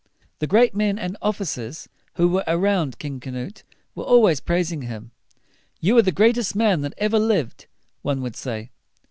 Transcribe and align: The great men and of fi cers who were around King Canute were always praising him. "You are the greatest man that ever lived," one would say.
The 0.39 0.47
great 0.47 0.73
men 0.75 0.97
and 0.97 1.15
of 1.21 1.35
fi 1.35 1.43
cers 1.43 1.87
who 2.15 2.27
were 2.27 2.43
around 2.47 2.97
King 2.97 3.19
Canute 3.19 3.61
were 3.93 4.03
always 4.03 4.39
praising 4.39 4.81
him. 4.81 5.11
"You 5.79 5.95
are 5.99 6.01
the 6.01 6.11
greatest 6.11 6.55
man 6.55 6.81
that 6.81 6.95
ever 6.97 7.19
lived," 7.19 7.67
one 8.01 8.23
would 8.23 8.35
say. 8.35 8.71